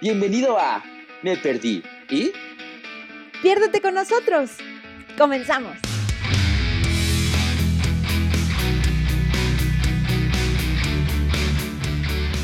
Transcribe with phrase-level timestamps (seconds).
[0.00, 0.82] Bienvenido a
[1.22, 1.82] Me Perdí.
[2.10, 2.32] ¿Y?
[3.42, 4.50] Piérdete con nosotros.
[5.16, 5.78] Comenzamos.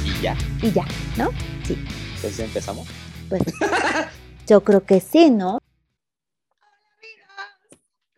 [0.04, 0.36] Y ya.
[0.62, 0.86] Y ya,
[1.18, 1.30] ¿no?
[1.64, 1.76] Sí.
[2.14, 2.88] Entonces empezamos.
[3.28, 3.42] Pues
[4.46, 5.58] yo creo que sí, ¿no?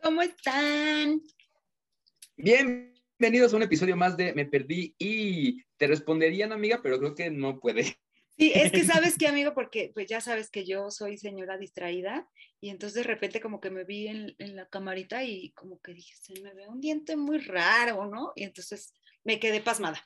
[0.03, 1.23] ¿Cómo están?
[2.37, 7.31] Bienvenidos a un episodio más de Me Perdí y te responderían, amiga, pero creo que
[7.31, 7.97] no puede.
[8.39, 12.29] Sí, es que sabes qué, amigo, porque pues ya sabes que yo soy señora distraída
[12.61, 15.95] y entonces de repente como que me vi en, en la camarita y como que
[15.95, 18.33] dije, se me ve un diente muy raro, ¿no?
[18.37, 20.03] Y entonces me quedé pasmada.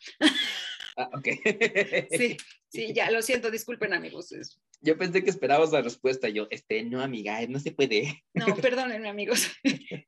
[0.97, 1.29] Ah, ok.
[2.11, 2.37] Sí,
[2.69, 4.35] sí, ya, lo siento, disculpen, amigos.
[4.81, 6.29] Yo pensé que esperabas la respuesta.
[6.29, 8.25] Yo, este, no, amiga, no se puede.
[8.35, 9.51] No, perdónenme, amigos.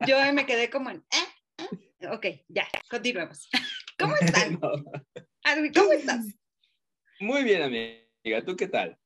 [0.07, 1.65] Yo me quedé como en, ¿eh?
[2.01, 2.09] ¿eh?
[2.09, 3.49] Ok, ya, continuemos.
[3.99, 4.59] ¿Cómo están?
[4.61, 4.71] No.
[5.43, 6.27] Adri, ¿Cómo estás?
[7.21, 7.63] Muy bien,
[8.29, 8.45] amiga.
[8.45, 8.99] ¿Tú qué tal?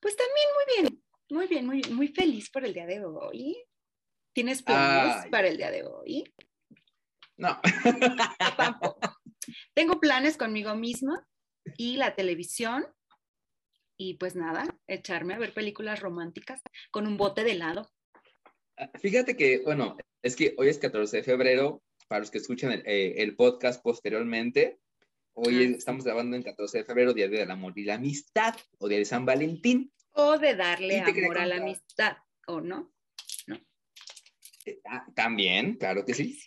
[0.00, 3.56] Pues también muy bien, muy bien, muy, muy feliz por el día de hoy.
[4.32, 5.30] ¿Tienes planes Ay.
[5.30, 6.24] para el día de hoy?
[7.36, 7.60] No.
[8.56, 8.98] Tampoco.
[9.74, 11.26] Tengo planes conmigo misma
[11.76, 12.86] y la televisión.
[13.98, 17.90] Y pues nada, echarme a ver películas románticas con un bote de helado.
[18.98, 21.82] Fíjate que, bueno, es que hoy es 14 de febrero.
[22.08, 24.80] Para los que escuchan el, eh, el podcast posteriormente,
[25.34, 28.88] hoy Ah, estamos grabando en 14 de febrero, Día del Amor y la Amistad, o
[28.88, 29.92] Día de San Valentín.
[30.12, 32.92] O de darle amor a la amistad, ¿o no?
[34.66, 36.38] Eh, ah, También, claro que sí.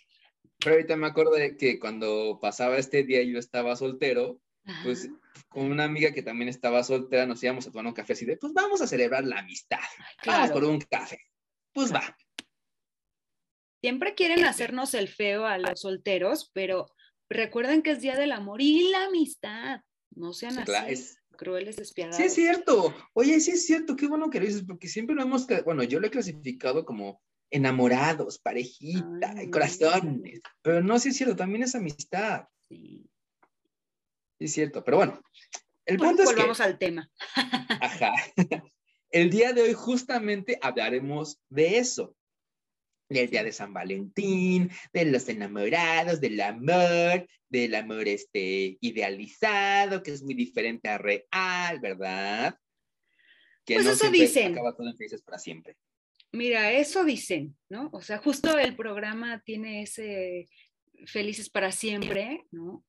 [0.58, 4.40] Pero ahorita me acuerdo de que cuando pasaba este día yo estaba soltero,
[4.82, 5.44] pues Ajá.
[5.48, 8.36] con una amiga que también estaba soltera nos íbamos a tomar un café así de,
[8.36, 9.80] pues vamos a celebrar la amistad,
[10.24, 11.18] vamos por un café.
[11.72, 12.16] Pues va.
[13.82, 16.86] Siempre quieren hacernos el feo a los solteros, pero
[17.28, 19.80] recuerden que es Día del Amor y la amistad.
[20.10, 22.16] No sean así, es- crueles, despiadados.
[22.16, 22.94] Sí, es cierto.
[23.12, 23.96] Oye, sí es cierto.
[23.96, 27.20] Qué bueno que lo dices, porque siempre lo hemos, bueno, yo lo he clasificado como
[27.50, 30.40] enamorados, parejita, Ay, corazones.
[30.62, 32.46] Pero no, sí es cierto, también es amistad.
[32.68, 33.08] Sí.
[34.38, 34.82] Sí es cierto.
[34.84, 35.20] Pero bueno,
[35.86, 37.10] el punto es que, volvamos al tema.
[37.34, 38.12] ajá,
[39.10, 42.16] el día de hoy justamente hablaremos de eso.
[43.14, 50.10] Del día de San Valentín, de los enamorados, del amor, del amor este idealizado, que
[50.10, 52.58] es muy diferente a real, ¿verdad?
[53.64, 54.52] Que Pues eso siempre dicen.
[54.52, 55.76] Acaba todo en felices para siempre.
[56.32, 57.90] Mira, eso dicen, ¿no?
[57.92, 60.48] O sea, justo el programa tiene ese
[61.06, 62.84] felices para siempre, ¿no?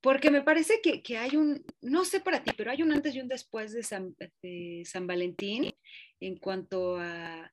[0.00, 3.14] Porque me parece que, que hay un, no sé para ti, pero hay un antes
[3.14, 5.72] y un después de San, de San Valentín
[6.20, 7.50] en cuanto a,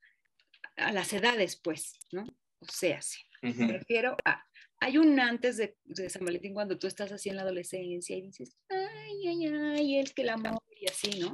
[0.80, 2.24] a las edades, pues, ¿no?
[2.60, 3.20] O sea, sí.
[3.42, 3.64] Ujú.
[3.64, 4.44] Me refiero a,
[4.80, 8.22] hay un antes de, de San Valentín cuando tú estás así en la adolescencia y
[8.22, 11.34] dices, ay, ay, ay, el que el amor y así, ¿no?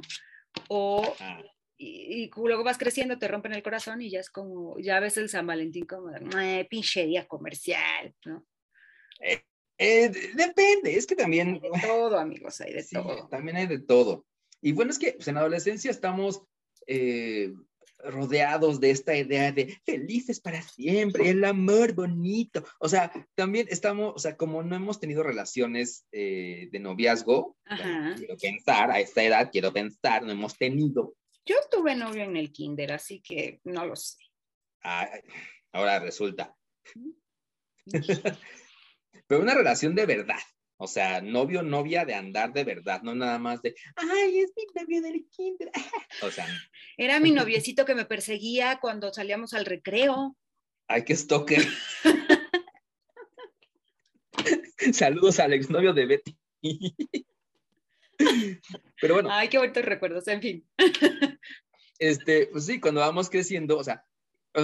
[0.68, 1.42] O Ah,
[1.78, 5.16] y, y luego vas creciendo, te rompen el corazón y ya es como, ya ves
[5.18, 8.46] el San Valentín como, de, "Mue, pinche día comercial, ¿no?
[9.78, 13.28] eh, de- depende, es que también, De todo, amigos, hay de sí, todo.
[13.28, 14.26] también hay de todo.
[14.62, 16.42] Y bueno, es que pues, en la adolescencia estamos
[16.86, 17.52] eh,
[18.10, 22.64] rodeados de esta idea de felices para siempre, el amor bonito.
[22.78, 28.14] O sea, también estamos, o sea, como no hemos tenido relaciones eh, de noviazgo, Ajá.
[28.16, 31.14] quiero pensar, a esta edad quiero pensar, no hemos tenido.
[31.44, 34.16] Yo tuve novio en el kinder, así que no lo sé.
[34.82, 35.08] ah,
[35.72, 36.56] ahora resulta.
[39.26, 40.38] Pero una relación de verdad.
[40.78, 44.64] O sea, novio, novia de andar de verdad, no nada más de, ay, es mi
[44.74, 45.70] novio del kinder.
[46.22, 46.46] O sea,
[46.96, 50.36] Era mi noviecito que me perseguía cuando salíamos al recreo.
[50.88, 51.62] ay, qué stalker.
[54.92, 56.36] Saludos al exnovio de Betty.
[59.00, 60.68] Pero bueno, Ay, qué bonitos recuerdos, en fin.
[61.98, 64.04] este, pues sí, cuando vamos creciendo, o sea,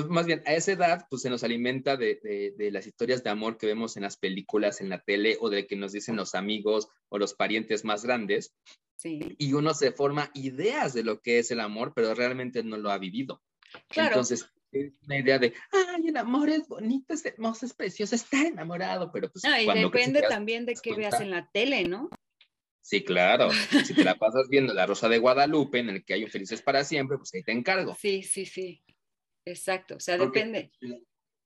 [0.08, 3.30] más bien a esa edad, pues se nos alimenta de, de- de las historias de
[3.30, 6.34] amor que vemos en las películas, en la tele, o de que nos dicen los
[6.34, 8.54] amigos o los parientes más grandes,
[8.96, 12.76] Sí, y uno se forma ideas de lo que es el amor, pero realmente no
[12.76, 13.42] lo ha vivido.
[13.88, 14.10] claro.
[14.10, 18.46] Entonces, es una idea de, ay, el amor es bonito, es hermoso, es precioso, estar
[18.46, 22.08] enamorado, pero pues No, y cuando depende también de qué veas en la tele, ¿no?
[22.80, 23.50] Sí, claro.
[23.84, 26.62] Si te la pasas viendo La Rosa de Guadalupe, en el que hay un felices
[26.62, 27.94] para siempre, pues ahí te encargo.
[27.94, 28.82] Sí, sí, sí.
[29.44, 29.96] Exacto.
[29.96, 30.72] O sea, Porque- depende.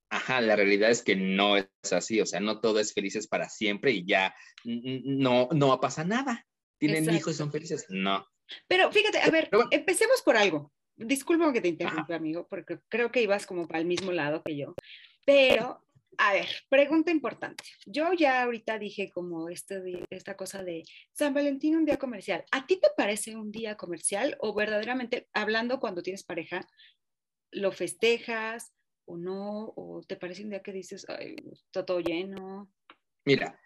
[0.09, 3.49] Ajá, la realidad es que no es así, o sea, no todo es felices para
[3.49, 4.35] siempre y ya
[4.65, 6.47] no, no pasa nada.
[6.79, 7.19] ¿Tienen Exacto.
[7.19, 7.87] hijos y son felices?
[7.89, 8.25] No.
[8.69, 10.73] Pero fíjate, a ver, empecemos por algo.
[10.95, 14.57] Disculpa que te interrumpa, amigo, porque creo que ibas como para el mismo lado que
[14.57, 14.75] yo.
[15.25, 15.83] Pero
[16.19, 17.63] A ver, pregunta importante.
[17.85, 20.83] Yo ya ahorita dije como este, esta cosa de
[21.13, 22.43] San Valentín, un día comercial.
[22.53, 26.67] ¿A ti te parece un día comercial o verdaderamente, hablando cuando tienes pareja,
[27.57, 28.73] lo festejas
[29.07, 29.73] o no?
[29.77, 32.71] ¿O te parece un día que dices, ay, está todo lleno?
[33.25, 33.59] Mira,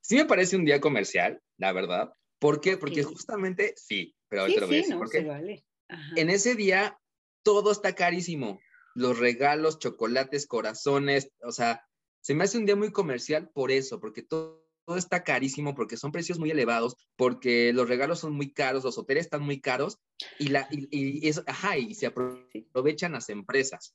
[0.00, 2.12] sí me parece un día comercial, la verdad.
[2.38, 2.76] ¿Por qué?
[2.76, 5.24] Porque justamente sí, pero Sí, ahorita lo voy a sí, no, por se qué.
[5.24, 5.64] vale.
[5.88, 6.12] Ajá.
[6.16, 6.98] En ese día
[7.42, 8.60] todo está carísimo.
[8.94, 11.86] Los regalos, chocolates, corazones, o sea,
[12.20, 15.98] se me hace un día muy comercial por eso, porque todo, todo está carísimo, porque
[15.98, 19.98] son precios muy elevados, porque los regalos son muy caros, los hoteles están muy caros
[20.38, 23.94] y, la, y, y eso, ajá, y se aprovechan las empresas.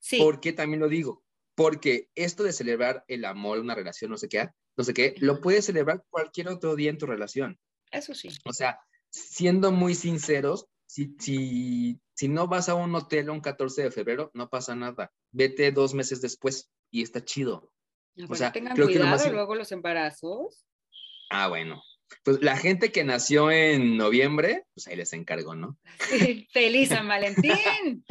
[0.00, 1.22] Sí, ¿Por qué también lo digo?
[1.54, 5.40] Porque esto de celebrar el amor, una relación, no sé qué, no sé qué, lo
[5.40, 7.56] puedes celebrar cualquier otro día en tu relación.
[7.92, 8.28] eso sí.
[8.44, 8.80] O sea,
[9.10, 14.32] siendo muy sinceros, si, si, si no vas a un hotel un 14 de febrero,
[14.34, 15.12] no pasa nada.
[15.30, 17.71] Vete dos meses después y está chido.
[18.16, 20.66] Bueno, sea, tengan creo que lo cuidado más luego los embarazos.
[21.30, 21.82] Ah, bueno.
[22.24, 25.78] Pues la gente que nació en noviembre, pues ahí les encargo, ¿no?
[26.10, 28.04] Sí, ¡Feliz San Valentín!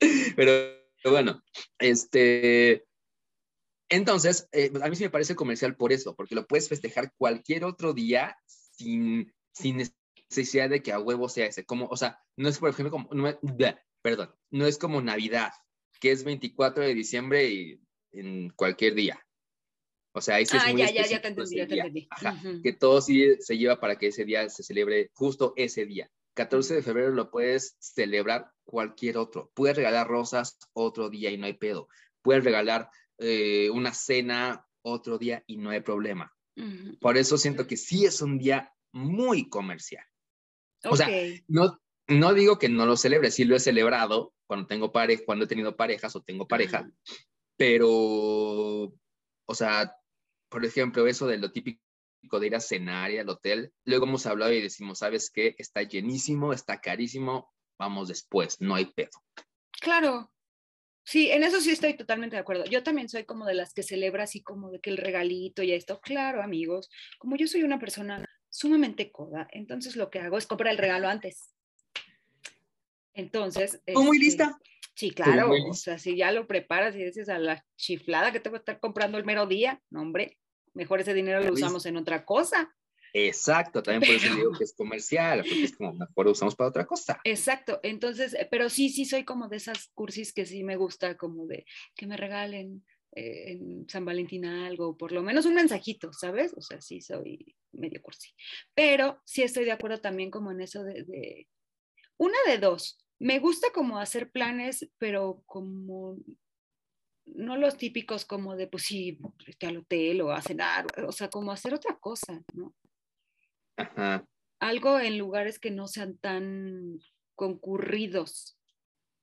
[0.36, 1.42] Pero bueno,
[1.78, 2.84] este.
[3.88, 7.64] Entonces, eh, a mí sí me parece comercial por eso, porque lo puedes festejar cualquier
[7.64, 9.88] otro día sin, sin
[10.28, 11.64] necesidad de que a huevo sea ese.
[11.64, 13.38] Como, o sea, no es, por ejemplo, como, no
[14.02, 15.52] perdón, no es como Navidad,
[16.00, 17.80] que es 24 de diciembre y
[18.18, 19.24] en cualquier día.
[20.12, 21.66] O sea, ahí sí es Ah, muy ya, ya, ya específico te entendí, ese ya
[21.68, 21.82] te día.
[21.84, 22.08] entendí.
[22.10, 22.62] Ajá, Ujú.
[22.62, 26.10] que todo sí se lleva para que ese día se celebre justo ese día.
[26.34, 29.50] 14 de febrero lo puedes celebrar cualquier otro.
[29.54, 31.88] Puedes regalar rosas otro día y no hay pedo.
[32.22, 32.88] Puedes regalar
[33.18, 36.32] eh, una cena otro día y no hay problema.
[37.00, 40.04] Por eso siento que sí es un día muy comercial.
[40.84, 41.08] O sea.
[41.46, 45.44] No, no digo que no lo celebre, sí lo he celebrado cuando tengo pareja, cuando
[45.44, 46.90] he tenido parejas o tengo pareja.
[47.58, 49.94] Pero, o sea,
[50.48, 51.82] por ejemplo, eso de lo típico
[52.40, 55.56] de ir a cenar y al hotel, luego hemos hablado y decimos, ¿sabes qué?
[55.58, 59.10] Está llenísimo, está carísimo, vamos después, no hay pedo.
[59.80, 60.32] Claro.
[61.04, 62.64] Sí, en eso sí estoy totalmente de acuerdo.
[62.66, 65.72] Yo también soy como de las que celebra así como de que el regalito y
[65.72, 66.00] esto.
[66.00, 70.70] Claro, amigos, como yo soy una persona sumamente coda, entonces lo que hago es comprar
[70.70, 71.54] el regalo antes.
[73.18, 73.82] Entonces.
[73.86, 74.58] ¿Tú muy este, lista?
[74.94, 75.48] Sí, claro.
[75.48, 78.56] muy O sea, si ya lo preparas y dices a la chiflada que te voy
[78.56, 80.38] a estar comprando el mero día, no, hombre,
[80.74, 81.62] mejor ese dinero lo Luis.
[81.62, 82.74] usamos en otra cosa.
[83.12, 86.68] Exacto, también por eso digo que es comercial, porque es como mejor lo usamos para
[86.68, 87.20] otra cosa.
[87.24, 91.16] Exacto, entonces, eh, pero sí, sí soy como de esas cursis que sí me gusta,
[91.16, 91.64] como de
[91.96, 92.84] que me regalen
[93.16, 96.52] eh, en San Valentín algo, por lo menos un mensajito, ¿sabes?
[96.54, 98.30] O sea, sí soy medio cursi.
[98.74, 101.48] Pero sí estoy de acuerdo también como en eso de, de-
[102.18, 102.98] una de dos.
[103.18, 106.16] Me gusta como hacer planes, pero como
[107.34, 111.28] no los típicos como de, pues sí, irte al hotel o a cenar, o sea,
[111.28, 112.74] como hacer otra cosa, ¿no?
[113.76, 114.26] Ajá.
[114.60, 116.98] algo en lugares que no sean tan
[117.36, 118.58] concurridos.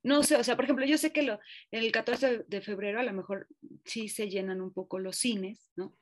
[0.01, 1.39] No sé, o sea, por ejemplo, yo sé que lo,
[1.71, 3.47] el 14 de febrero a lo mejor
[3.83, 5.93] sí se llenan un poco los cines, ¿no?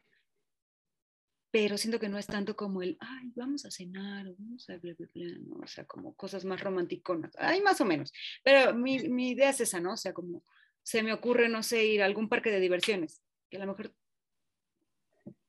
[1.54, 4.78] Pero siento que no es tanto como el, ay, vamos a cenar, o vamos a
[4.78, 5.58] bla, bla, bla, ¿no?
[5.64, 7.32] O sea, como cosas más romanticonas.
[7.38, 8.12] Ay, más o menos.
[8.44, 9.94] Pero mi, mi idea es esa, ¿no?
[9.94, 10.44] O sea, como
[10.82, 13.22] se me ocurre, no sé, ir a algún parque de diversiones,
[13.52, 13.94] que a lo mejor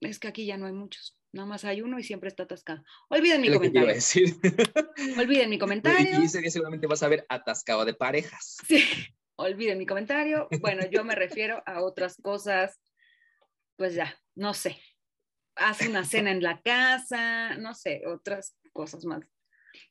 [0.00, 1.16] es que aquí ya no hay muchos.
[1.32, 2.84] Nada más hay uno y siempre está atascado.
[3.08, 3.94] Olviden mi comentario.
[3.94, 4.36] decir.
[5.18, 6.20] Olviden mi comentario.
[6.20, 8.58] y ese día seguramente vas a ver atascado de parejas.
[8.68, 8.84] Sí,
[9.36, 10.48] olviden mi comentario.
[10.60, 12.78] Bueno, yo me refiero a otras cosas,
[13.76, 14.78] pues ya, no sé.
[15.56, 19.20] Haz una cena en la casa, no sé, otras cosas más,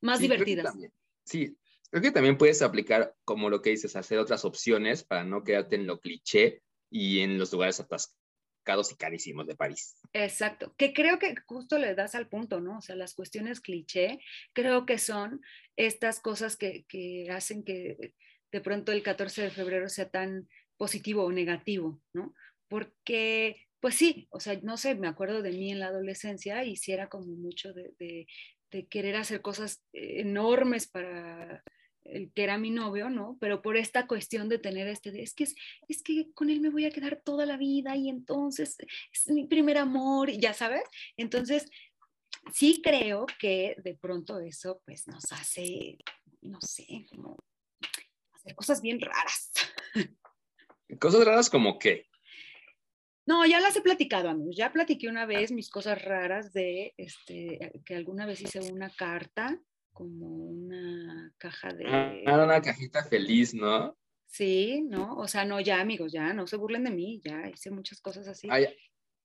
[0.02, 0.66] más Sí, divertidas.
[0.66, 0.94] también-
[1.26, 1.58] Sí,
[1.90, 5.76] creo que también puedes aplicar, como lo que dices, hacer otras opciones para no quedarte
[5.78, 9.96] en lo cliché y en los lugares atascados y carísimos de París.
[10.12, 12.80] Exacto, que creo que justo le das al punto, ¿no?
[12.80, 14.20] O sea, las cuestiones cliché,
[14.54, 15.42] creo que son
[15.78, 18.14] estas cosas que, que hacen que
[18.52, 22.34] de pronto el 14 de febrero sea tan positivo o negativo, ¿no?
[22.68, 26.78] Porque, pues sí, o sea, no sé, me acuerdo de mí en la adolescencia y
[26.78, 28.26] sí era como mucho de,
[28.90, 31.62] querer hacer cosas enormes para
[32.06, 33.38] el que era mi novio, ¿no?
[33.42, 35.56] Pero por esta cuestión de tener este, de, es que es,
[35.90, 38.78] es que con él me voy a quedar toda la vida y entonces
[39.12, 40.84] es mi primer amor, ya sabes.
[41.18, 41.70] Entonces,
[42.54, 45.98] sí creo que de pronto eso pues nos hace,
[46.40, 47.36] no sé, como
[48.32, 49.52] hacer cosas bien raras.
[51.02, 52.08] Cosas raras como que,
[53.26, 54.56] No, ya las he platicado, amigos.
[54.56, 59.60] Ya platiqué una vez mis cosas raras de este, que alguna vez hice una carta,
[59.92, 61.86] como una caja de.
[62.28, 63.98] ah, una cajita feliz, ¿no?
[64.26, 65.16] Sí, ¿no?
[65.18, 68.28] O sea, no, ya amigos, ya no se burlen de mí, ya hice muchas cosas
[68.28, 68.48] así.
[68.50, 68.68] Ay,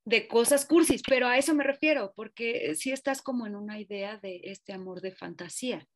[0.08, 4.16] de cosas cursis, pero a eso me refiero, porque sí estás como en una idea
[4.16, 5.86] de este amor de fantasía,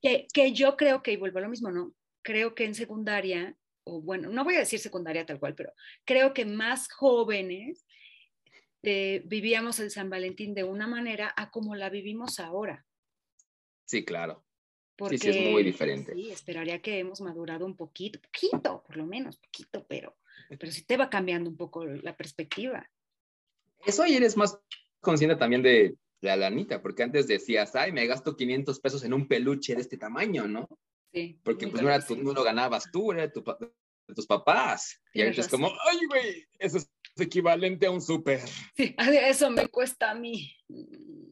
[0.00, 1.92] que, que yo creo que, y vuelvo a lo mismo, ¿no?
[2.22, 5.72] Creo que en secundaria, o bueno, no voy a decir secundaria tal cual, pero
[6.04, 7.86] creo que más jóvenes
[8.82, 12.84] eh, vivíamos el San Valentín de una manera a como la vivimos ahora.
[13.86, 14.44] Sí, claro.
[14.96, 16.14] Porque, sí, es muy diferente.
[16.14, 20.16] Sí, esperaría que hemos madurado un poquito, poquito, por lo menos, poquito, pero,
[20.48, 22.88] pero sí te va cambiando un poco la perspectiva.
[23.84, 24.58] Eso y eres más
[25.00, 29.26] consciente también de la lanita, porque antes decías, ay, me gasto 500 pesos en un
[29.26, 30.68] peluche de este tamaño, ¿no?
[31.14, 32.24] Sí, Porque pues no, era tu- difícil.
[32.24, 33.42] no lo ganabas tú, era de, tu
[34.14, 35.00] tus papás.
[35.14, 38.40] Y ahorita es como, ay, güey, eso es equivalente a un súper.
[38.76, 40.52] Sí, eso me cuesta a mí.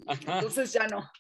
[0.07, 0.37] Ajá.
[0.39, 1.11] Entonces ya no.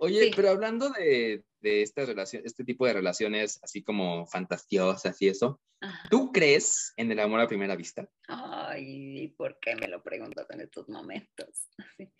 [0.00, 0.32] Oye, Sí.
[0.34, 5.60] pero hablando de, de estas relaciones, este tipo de relaciones así como fantasiosas y eso,
[5.80, 6.08] Ajá.
[6.10, 8.06] ¿tú crees en el amor a primera vista?
[8.26, 11.68] Ay, ¿por qué me lo preguntas en estos momentos?
[11.96, 12.10] Sí.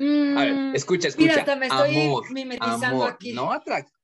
[0.00, 1.26] A Mm, ver, escucha, escucha.
[1.28, 3.32] Mira, hasta me estoy amor, mimetizando amor, aquí.
[3.32, 3.97] no atracción.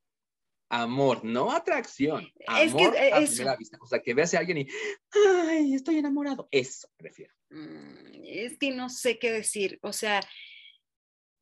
[0.82, 2.24] Amor, no atracción.
[2.60, 3.34] Es que, Amor a eso.
[3.36, 3.78] primera vista.
[3.80, 4.66] O sea, que veas a alguien y,
[5.48, 6.48] ay, estoy enamorado.
[6.50, 7.32] Eso me refiero.
[7.50, 9.78] Mm, Es que no sé qué decir.
[9.82, 10.20] O sea,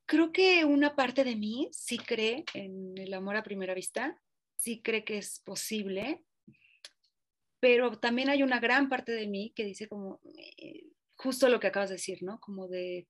[0.06, 4.20] creo que una parte de mí sí cree en el amor a primera vista,
[4.56, 6.22] sí cree que es posible,
[7.60, 10.20] pero también hay una gran parte de mí que dice como,
[10.58, 10.84] eh,
[11.22, 12.40] justo lo que acabas de decir, ¿no?
[12.40, 13.06] Como de,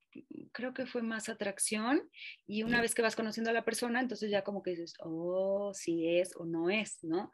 [0.52, 2.10] creo que fue más atracción
[2.46, 5.72] y una vez que vas conociendo a la persona, entonces ya como que dices, oh,
[5.74, 7.32] si es o no es, ¿no?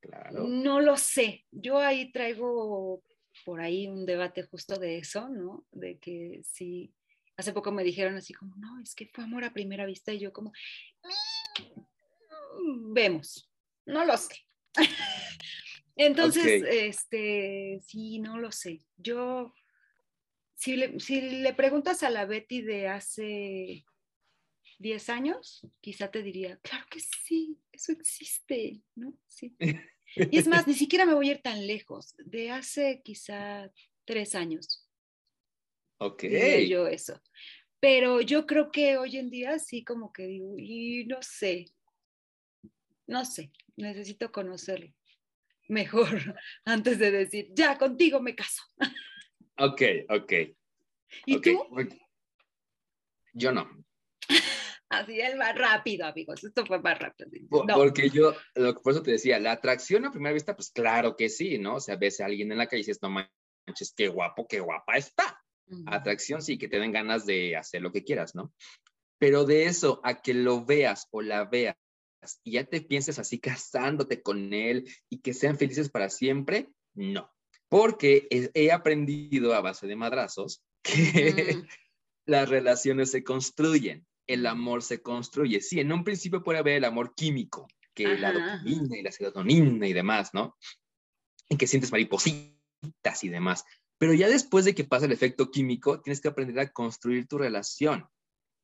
[0.00, 0.48] Claro.
[0.48, 1.46] No lo sé.
[1.52, 3.02] Yo ahí traigo
[3.44, 5.64] por ahí un debate justo de eso, ¿no?
[5.70, 6.92] De que sí,
[7.36, 10.18] hace poco me dijeron así como, no, es que fue amor a primera vista y
[10.18, 10.52] yo como,
[12.58, 13.48] "Mm, vemos,
[13.86, 14.34] no lo sé.
[15.96, 16.68] Entonces, Ok.
[16.70, 18.80] este, sí, no lo sé.
[18.96, 19.52] Yo,
[20.60, 23.86] si le, si le preguntas a la Betty de hace
[24.78, 29.16] 10 años, quizá te diría, claro que sí, eso existe, ¿no?
[29.26, 29.56] Sí.
[29.58, 33.72] Y es más, ni siquiera me voy a ir tan lejos, de hace quizá
[34.04, 34.86] tres años,
[35.96, 36.24] Ok.
[36.24, 37.22] diría yo eso.
[37.80, 41.72] Pero yo creo que hoy en día sí como que digo, y no sé,
[43.06, 44.92] no sé, necesito conocerlo
[45.68, 46.08] mejor
[46.66, 48.62] antes de decir, ya, contigo me caso.
[49.60, 50.32] Ok, ok.
[51.26, 51.42] ¿Y ok.
[51.42, 51.66] tú?
[53.34, 53.68] Yo no.
[54.88, 57.30] Así es más rápido, amigos, esto fue más rápido.
[57.48, 57.74] Por- No.
[57.74, 61.28] Porque yo, lo por eso te decía, la atracción a primera vista, pues claro que
[61.28, 61.76] sí, ¿no?
[61.76, 64.60] O sea, ves a alguien en la calle y dices, no manches, qué guapo, qué
[64.60, 65.40] guapa está.
[65.68, 65.84] Ujú.
[65.86, 68.52] Atracción sí, que te den ganas de hacer lo que quieras, ¿no?
[69.18, 71.76] Pero de eso a que lo veas o la veas
[72.42, 77.30] y ya te pienses así casándote con él y que sean felices para siempre, no.
[77.70, 81.66] Porque he, aprendido a base de madrazos que Ujú.
[82.26, 85.60] las relaciones se construyen, el amor se construye.
[85.60, 88.56] Sí, en un principio puede haber el amor químico, que la Ajá, ajá.
[88.56, 90.56] dopamina y la serotonina y demás, ¿no?
[91.48, 93.64] Y que sientes maripositas y demás.
[93.98, 97.38] Pero ya después de que pasa el efecto químico, tienes que aprender a construir tu
[97.38, 98.08] relación.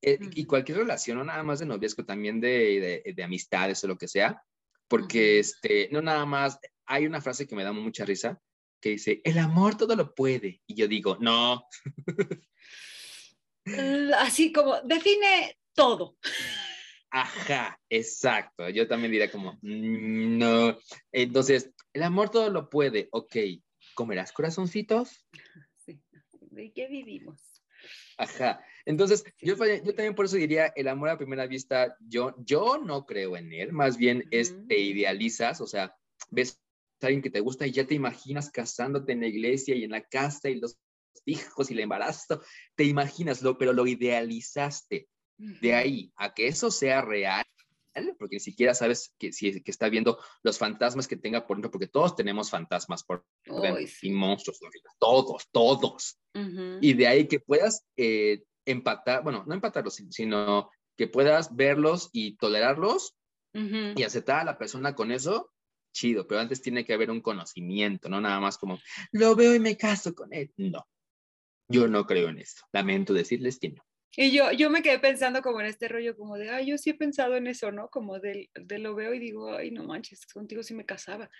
[0.02, 0.48] Eh, Y Ujú.
[0.48, 4.08] cualquier relación, no nada más de noviazgo, también de, de, de amistades o lo que
[4.08, 4.42] sea,
[4.88, 5.40] porque Ujú.
[5.40, 8.40] este, no nada más, hay una frase que me da mucha risa,
[8.80, 10.62] que dice, el amor todo lo puede.
[10.66, 11.66] Y yo digo, no,
[14.18, 16.16] Así como, define todo.
[17.10, 18.68] Ajá, exacto.
[18.68, 20.78] Yo también diría como, "Mm, no.
[21.12, 23.08] Entonces, el amor todo lo puede.
[23.12, 23.36] Ok,
[23.94, 25.26] ¿comerás corazoncitos?
[25.84, 26.00] Sí.
[26.50, 27.40] ¿De qué vivimos?
[28.18, 28.64] Ajá.
[28.84, 33.36] Entonces, yo, también por eso diría, el amor a primera vista, yo, yo no creo
[33.36, 33.72] en él.
[33.72, 35.96] Más bien es, te idealizas, o sea,
[36.30, 36.62] ves
[37.00, 40.02] alguien que te gusta y ya te imaginas casándote en la iglesia y en la
[40.02, 40.78] casa y los
[41.26, 42.40] hijos y el embarazo.
[42.74, 45.08] Te imaginas, lo, pero lo idealizaste.
[45.60, 47.44] De ahí a que eso sea real,
[48.18, 51.70] porque ni siquiera sabes que, si, que está viendo los fantasmas que tenga por dentro,
[51.70, 54.58] porque todos tenemos fantasmas por dentro, y monstruos,
[54.98, 56.18] todos, todos.
[56.34, 56.78] Ujú.
[56.80, 62.08] Y de ahí que puedas eh, empatar, bueno, no empatarlos, si- sino que puedas verlos
[62.12, 63.14] y tolerarlos
[63.96, 65.50] y aceptar a la persona con eso,
[65.96, 68.78] chido, pero antes tiene que haber un conocimiento, no nada más como,
[69.12, 70.52] lo veo y me caso con él.
[70.56, 70.86] No,
[71.68, 72.64] yo no creo en eso.
[72.72, 73.82] Lamento decirles que no.
[74.18, 76.90] Y yo, yo me quedé pensando como en este rollo, como de, ay, yo sí
[76.90, 77.88] he pensado en eso, ¿no?
[77.88, 81.30] Como de, de lo veo y digo, ay, no manches, contigo sí me casaba.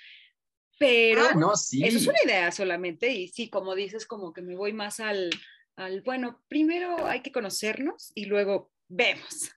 [0.78, 1.82] Pero Ah, no, sí.
[1.84, 5.30] eso es una idea solamente y sí, como dices, como que me voy más al,
[5.76, 9.50] al, bueno, primero hay que conocernos y luego vemos.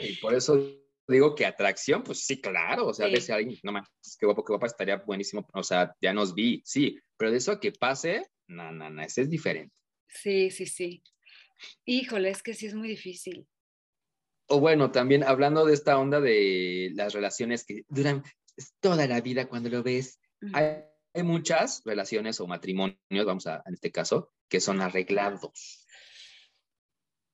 [0.00, 0.79] Y por eso
[1.10, 3.12] digo que atracción, pues sí, claro, o sea, Sí.
[3.14, 3.88] ves a alguien, no más,
[4.18, 7.52] qué guapo, qué guapa, estaría buenísimo, o sea, ya nos vi, sí, pero de eso
[7.52, 9.74] a que pase, no, no, no, ese es diferente.
[10.08, 11.02] Sí, sí, sí.
[11.84, 13.46] Híjole, es que sí es muy difícil.
[14.46, 18.24] O bueno, también hablando de esta onda de las relaciones que duran
[18.80, 20.18] toda la vida cuando lo ves,
[20.52, 25.86] hay, hay muchas relaciones o matrimonios, vamos a, en este caso, que son arreglados.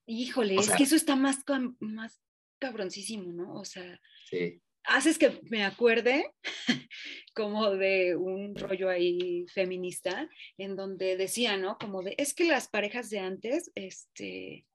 [0.07, 1.39] Híjole, O es que eso está más,
[1.81, 2.21] más
[2.59, 3.55] cabroncísimo, ¿no?
[3.55, 4.61] O sea, Sí.
[4.85, 6.33] haces que me acuerde
[7.35, 11.77] como de un rollo ahí feminista en donde decía, ¿no?
[11.79, 14.67] Como de, es que las parejas de antes, este,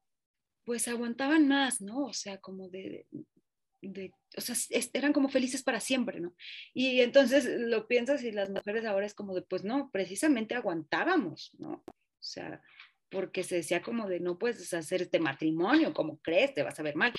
[0.65, 2.05] pues aguantaban más, ¿no?
[2.05, 3.07] O sea, como de,
[3.81, 4.55] de o sea,
[4.93, 6.33] eran como felices para siempre, ¿no?
[6.73, 11.51] Y entonces lo piensas y las mujeres ahora es como de, pues no, precisamente aguantábamos,
[11.59, 11.83] ¿no?
[11.87, 12.61] O sea,
[13.09, 16.83] porque se decía como de, no puedes hacer este matrimonio, como crees, te vas a
[16.83, 17.11] ver mal.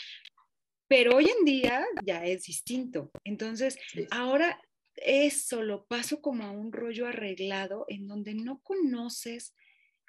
[0.92, 3.10] Pero hoy en día ya es distinto.
[3.24, 4.06] Entonces, sí.
[4.10, 4.60] ahora
[4.94, 9.54] eso lo paso como a un rollo arreglado en donde no conoces,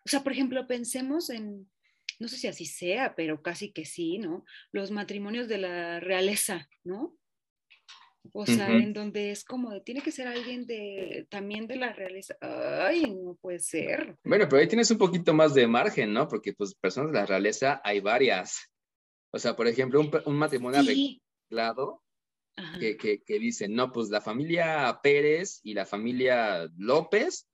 [0.05, 1.71] o sea, por ejemplo, pensemos en,
[2.19, 4.43] no sé si así sea, pero casi que sí, ¿no?
[4.73, 7.17] Los matrimonios de la realeza, ¿no?
[8.33, 8.79] O sea, Ujú.
[8.79, 12.35] en donde es como tiene que ser alguien de, también de la realeza.
[12.41, 14.17] Ay, no puede ser.
[14.25, 16.27] Bueno, pero ahí tienes un poquito más de margen, ¿no?
[16.27, 18.72] Porque pues personas de la realeza hay varias.
[19.33, 21.21] O sea, por ejemplo, un, un matrimonio Sí.
[21.49, 22.03] arreglado
[22.79, 27.49] que, que, que dicen, no, pues la familia Pérez y la familia López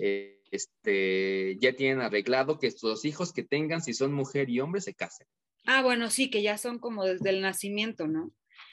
[0.00, 4.80] eh, este, ya tienen arreglado que sus hijos que tengan, si son mujer y hombre,
[4.80, 5.26] se casen.
[5.66, 8.32] Ah, bueno, sí, que ya son como desde el nacimiento, ¿no?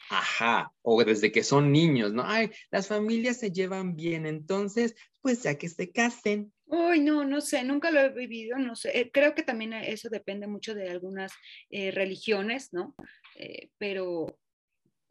[0.10, 2.24] Ajá, o desde que son niños, ¿no?
[2.26, 6.54] Ay, las familias se llevan bien, entonces, pues ya que se casen.
[6.68, 9.00] Uy, no, no sé, nunca lo he vivido, no sé.
[9.00, 11.32] Eh, creo que también eso depende mucho de algunas
[11.70, 12.96] eh, religiones, ¿no?
[13.36, 14.40] Eh, pero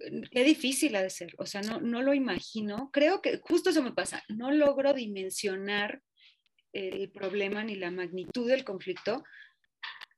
[0.01, 2.91] eh, qué difícil ha de ser, o sea, no, no lo imagino.
[2.93, 6.03] Creo que justo eso me pasa, no logro dimensionar
[6.73, 9.23] el problema ni la magnitud del conflicto,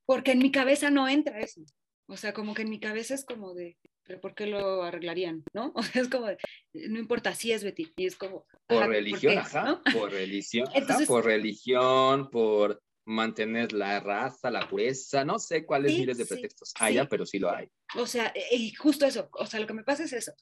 [0.07, 1.61] porque en mi cabeza no entra eso.
[2.09, 5.45] O sea, como que en mi cabeza es como de, pero ¿por qué lo arreglarían?
[5.53, 5.73] ¿No?
[5.75, 6.27] O sea, es como
[6.73, 8.47] no importa si es Betty, y es como...
[8.67, 9.39] Por ajá, religión, qué?
[9.39, 9.83] ajá, ¿No?
[9.93, 16.01] por religión, ajá, por religión, por mantener la raza, la pureza, no sé cuáles Sí,
[16.01, 17.09] miles de sí, pretextos haya, sí.
[17.11, 17.69] pero sí lo hay.
[17.97, 20.33] O sea, e- y justo eso, o sea, lo que me pasa es eso.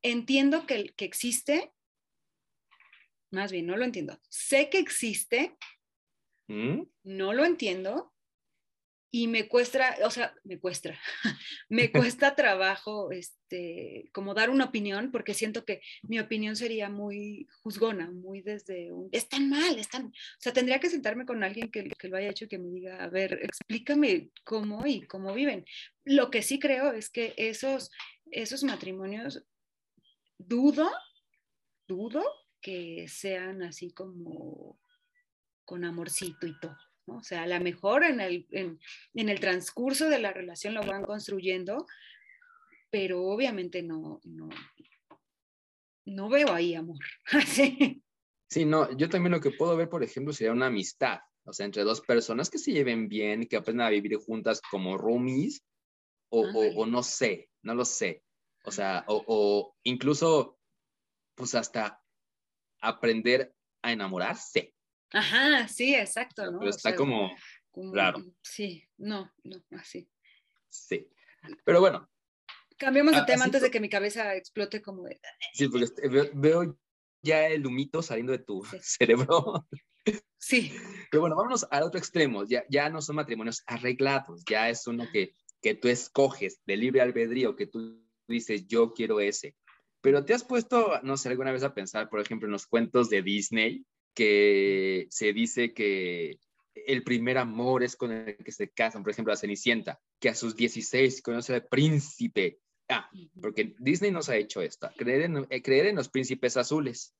[0.00, 1.72] Entiendo que, que existe,
[3.30, 4.18] más bien, no lo entiendo.
[4.28, 5.56] Sé que existe,
[6.48, 6.82] ¿Mm?
[7.04, 8.11] no lo entiendo
[9.14, 10.98] y me cuesta, o sea, me cuesta,
[11.68, 17.46] me cuesta trabajo, este, como dar una opinión, porque siento que mi opinión sería muy
[17.62, 21.90] juzgona, muy desde un, están mal, están, o sea, tendría que sentarme con alguien que,
[21.90, 25.66] que lo haya hecho y que me diga, a ver, explícame cómo y cómo viven.
[26.04, 27.90] Lo que sí creo es que esos,
[28.30, 29.44] esos matrimonios,
[30.38, 30.90] dudo,
[31.86, 32.24] dudo
[32.62, 34.80] que sean así como
[35.66, 36.78] con amorcito y todo.
[37.06, 37.16] ¿No?
[37.16, 38.78] O sea, a lo mejor en el, en,
[39.14, 41.86] en el transcurso de la relación lo van construyendo,
[42.90, 44.48] pero obviamente no, no,
[46.06, 46.98] no veo ahí amor.
[47.46, 48.02] Sí.
[48.50, 51.64] Sí, no, yo también lo que puedo ver, por ejemplo, sería una amistad, o sea,
[51.64, 55.64] entre dos personas que se lleven bien, que aprendan a vivir juntas como roomies,
[56.28, 58.22] o, o, o no sé, no lo sé.
[58.64, 60.58] O sea, o, o incluso,
[61.34, 62.02] pues hasta
[62.82, 64.74] aprender a enamorarse.
[65.12, 66.58] Ajá, sí, exacto, ¿no?
[66.58, 67.30] Pero O está sea, como,
[67.70, 68.18] como- raro.
[68.42, 70.08] Sí, no, no, así.
[70.68, 71.08] sí.
[71.64, 72.08] Pero bueno,
[72.78, 75.20] Cambiamos de Ah, tema antes de que mi cabeza explote como de...
[75.52, 76.78] sí, porque este- veo, veo
[77.22, 78.76] ya el humito saliendo de tu Sí.
[78.82, 79.68] cerebro.
[80.38, 80.72] Sí,
[81.10, 82.44] Pero bueno, vámonos al otro extremo.
[82.44, 87.00] Ya, ya no son matrimonios arreglados, ya es uno que, que tú escoges de libre
[87.02, 89.54] albedrío, que tú dices, yo quiero ese.
[90.00, 93.08] Pero te has puesto, no sé, alguna vez a pensar, por ejemplo, en los cuentos
[93.08, 96.38] de Disney, que se dice que
[96.74, 100.34] el primer amor es con el que se casan, por ejemplo, la Cenicienta, que a
[100.34, 102.60] sus 16 conoce al príncipe.
[102.88, 103.08] Ah,
[103.40, 107.14] porque Disney nos ha hecho esto, creer en, eh, creer en los príncipes azules.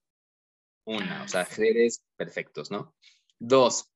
[0.85, 1.55] Una, Ah, o sea, sí.
[1.57, 2.95] seres perfectos, ¿no?
[3.39, 3.91] Dos,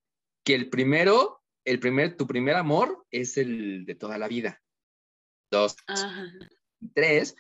[0.45, 4.63] que el primero, el primer, tu primer amor es el de toda la vida.
[5.51, 6.27] Dos, ajá.
[6.95, 7.37] tres,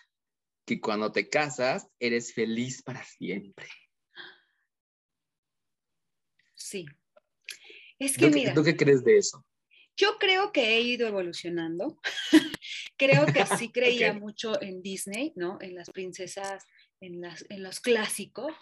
[0.67, 3.69] que cuando te casas eres feliz para siempre.
[6.67, 6.85] Sí.
[7.99, 9.45] Es que ¿Tú, qué- mira, tú qué crees de eso?
[9.97, 11.99] yo creo que he ido evolucionando.
[12.99, 15.59] creo que sí creía mucho en Disney, ¿no?
[15.61, 16.67] En las princesas,
[17.01, 18.53] en, las, en los clásicos.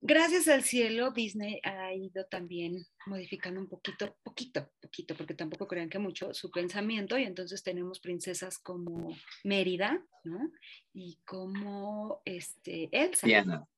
[0.00, 5.88] gracias al cielo, Disney ha ido también modificando un poquito, poquito, poquito, porque tampoco crean
[5.90, 10.50] que mucho, su pensamiento y entonces tenemos princesas como Mérida, ¿no?
[10.94, 13.26] Y como este, Elsa.
[13.26, 13.68] Diana.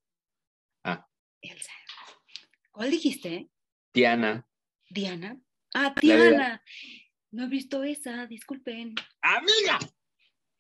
[0.85, 1.07] Ah,
[1.43, 1.73] Elsa.
[2.79, 3.51] ¿Cuál dijiste?
[3.93, 4.49] Diana.
[4.89, 5.37] Diana.
[5.75, 6.63] Ah, Diana.
[7.33, 8.95] No he visto esa, disculpen.
[9.21, 9.81] ¡Amiga!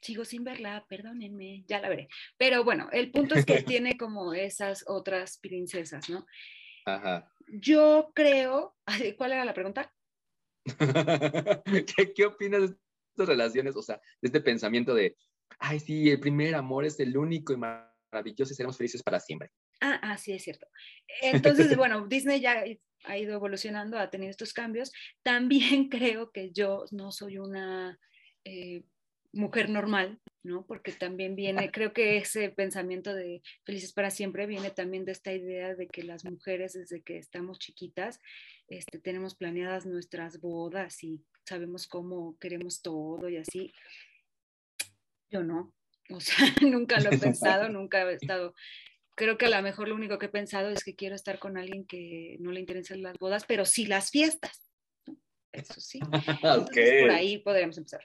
[0.03, 2.09] Sigo sin verla, perdónenme, ya la veré.
[2.37, 6.27] Pero bueno, el punto es que tiene como esas otras princesas, ¿no?
[6.87, 7.33] Ajá.
[7.47, 8.77] Yo creo,
[9.17, 9.95] ¿cuál era la pregunta?
[11.97, 12.77] ¿Qué, ¿Qué opinas de
[13.13, 13.77] estas relaciones?
[13.77, 15.17] O sea, de este pensamiento de,
[15.61, 19.53] ay, sí, el primer amor es el único y maravilloso y seremos felices para siempre.
[19.81, 20.67] Ah, ah, sí, es cierto.
[21.23, 22.64] Entonces, bueno, Disney ya
[23.05, 24.93] ha ido evolucionando, ha tenido estos cambios.
[25.23, 27.99] También creo que yo no soy una
[28.45, 28.83] eh,
[29.33, 30.67] mujer normal, ¿no?
[30.67, 35.33] Porque también viene, creo que ese pensamiento de felices para siempre viene también de esta
[35.33, 38.21] idea de que las mujeres desde que estamos chiquitas
[38.69, 43.73] este, tenemos planeadas nuestras bodas y sabemos cómo queremos todo y así.
[45.31, 45.75] Yo no,
[46.11, 48.55] o sea, nunca lo he pensado, nunca he estado
[49.19, 51.59] creo que a lo mejor lo único que he pensado es que quiero estar con
[51.59, 54.71] alguien que no le interesen las bodas, pero sí las fiestas.
[55.07, 55.17] ¿no?
[55.53, 55.99] Eso sí.
[56.43, 58.01] Entonces, por ahí podríamos empezar.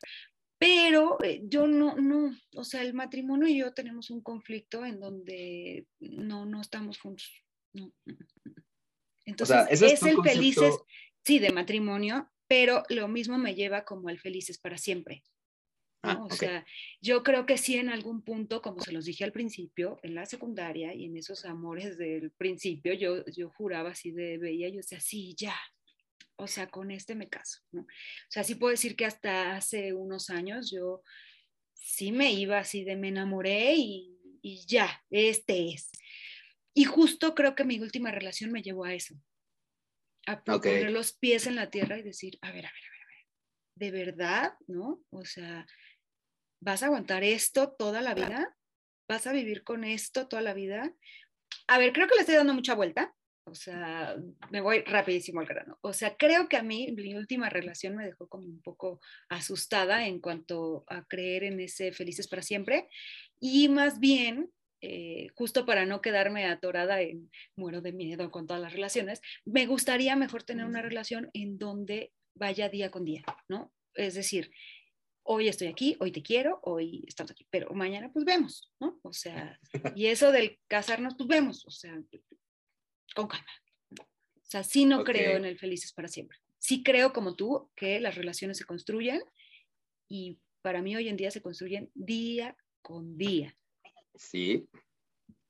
[0.57, 4.99] Pero eh, yo no, no, o sea, el matrimonio y yo tenemos un conflicto en
[4.99, 7.31] donde no, no estamos juntos.
[7.73, 7.93] No.
[9.25, 10.75] Entonces, O sea, ese es es, el concepto- felices,
[11.23, 15.23] sí, de matrimonio, pero lo mismo me lleva como al felices para siempre.
[16.03, 16.11] ¿No?
[16.11, 16.33] Ah, O ok.
[16.33, 16.65] sea,
[17.01, 20.25] yo creo que sí en algún punto, como se los dije al principio, en la
[20.25, 24.99] secundaria y en esos amores del principio, yo, yo juraba así de veía, yo decía,
[24.99, 25.55] sí, ya,
[26.35, 27.81] o sea, con este me caso, ¿no?
[27.81, 27.85] O
[28.29, 31.01] sea, sí puedo decir que hasta hace unos años yo
[31.73, 35.91] sí me iba así de me enamoré y, y ya, este es.
[36.73, 39.15] Y justo creo que mi última relación me llevó a eso,
[40.25, 43.01] a poner los pies en la tierra y decir, a ver, a ver, a ver,
[43.01, 43.25] a ver,
[43.75, 45.03] de verdad, ¿no?
[45.11, 45.67] O sea,
[46.63, 48.55] ¿vas a aguantar esto toda la vida?
[49.07, 50.93] ¿Vas a vivir con esto toda la vida?
[51.67, 53.13] A ver, creo que le estoy dando mucha vuelta.
[53.45, 54.15] O sea,
[54.51, 55.77] me voy rapidísimo al grano.
[55.81, 60.07] O sea, creo que a mí mi última relación me dejó como un poco asustada
[60.07, 62.87] en cuanto a creer en ese felices para siempre.
[63.41, 64.49] Y más bien,
[64.79, 69.65] eh, justo para no quedarme atorada en muero de miedo con todas las relaciones, me
[69.65, 73.73] gustaría mejor tener una relación en donde vaya día con día, ¿no?
[73.93, 74.51] Es decir,
[75.23, 78.99] hoy estoy aquí, hoy te quiero, hoy estamos aquí, pero mañana pues vemos, ¿no?
[79.03, 79.59] O sea,
[79.97, 81.99] y eso del casarnos, pues vemos, o sea,
[83.15, 83.47] con calma.
[83.99, 85.07] O sea, sí no Ok.
[85.07, 86.37] creo en el felices para siempre.
[86.59, 89.21] Sí creo, como tú, que las relaciones se construyen
[90.07, 93.57] y para mí hoy en día se construyen día con día.
[94.15, 94.67] Sí,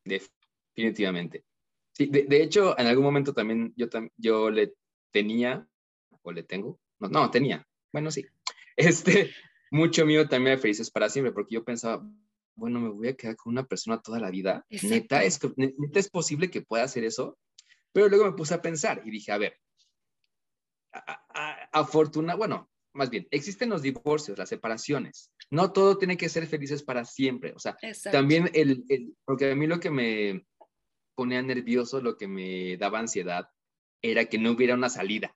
[0.05, 1.43] definitivamente.
[1.91, 4.73] Sí, de, de hecho, en algún momento también yo, yo le
[5.11, 5.67] tenía,
[6.21, 8.25] o le tengo, no, no, tenía, bueno, sí,
[8.75, 9.31] este,
[9.73, 12.07] mucho mío también de Felices para siempre, porque yo pensaba,
[12.55, 14.65] bueno, me voy a quedar con una persona toda la vida.
[14.83, 17.37] Neta, es, neta, es posible que pueda hacer eso.
[17.91, 19.57] Pero luego me puse a pensar y dije, a ver,
[20.93, 25.31] a- a- afortuna, bueno, más bien, existen los divorcios, las separaciones.
[25.49, 27.53] No todo tiene que ser felices para siempre.
[27.55, 28.17] O sea, Exacto.
[28.17, 30.45] también el, el- porque a mí lo que me
[31.15, 33.49] ponía nervioso, lo que me daba ansiedad,
[34.03, 35.35] era que no hubiera una salida.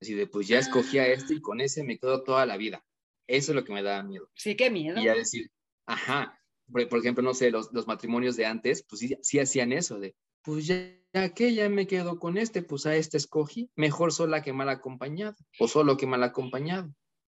[0.00, 2.84] Así de, pues ya escogí a este y con ese me quedo toda la vida.
[3.28, 4.28] Eso es lo que me daba miedo.
[4.34, 4.98] Sí, qué miedo.
[5.00, 5.50] Y ya decir,
[5.86, 9.72] ajá, por, por ejemplo, no sé, los, los matrimonios de antes, pues sí, sí hacían
[9.72, 10.76] eso de, pues ya,
[11.12, 14.68] ya que ya me quedo con este, pues a este escogí, mejor sola que mal
[14.70, 16.92] acompañado, o solo que mal acompañado.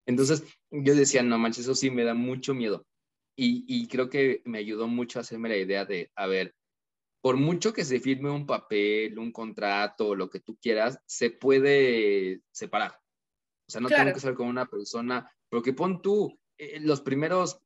[0.07, 2.87] Entonces yo decía, no manches, eso sí me da mucho miedo.
[3.37, 6.55] Y, y creo que me ayudó mucho a hacerme la idea de, a ver,
[7.23, 12.41] por mucho que se firme un papel, un contrato, lo que tú quieras, se puede
[12.51, 12.93] separar.
[13.69, 14.05] O sea, no Claro.
[14.05, 17.61] tengo que ser con una persona, porque pon tú, eh, los primeros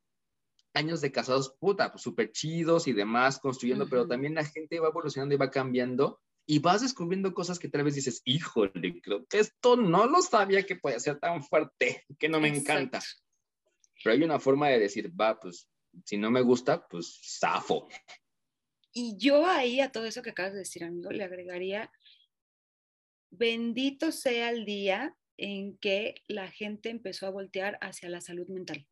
[0.75, 4.89] años de casados, puta, pues súper chidos y demás, construyendo, pero también la gente va
[4.89, 9.39] evolucionando y va cambiando y vas descubriendo cosas que tal vez dices, híjole, creo que
[9.39, 13.01] esto no lo sabía que podía ser tan fuerte, que no me encanta.
[14.03, 15.69] Pero hay una forma de decir, va, pues,
[16.05, 17.89] si no me gusta, pues, zafo.
[18.93, 21.91] Y yo ahí a todo eso que acabas de decir, amigo, le agregaría,
[23.31, 28.87] bendito sea el día en que la gente empezó a voltear hacia la salud mental,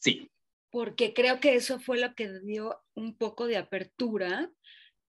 [0.00, 0.30] Sí,
[0.70, 4.52] porque creo que eso fue lo que dio un poco de apertura